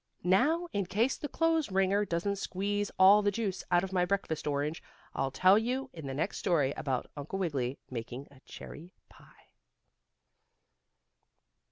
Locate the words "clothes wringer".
1.29-2.05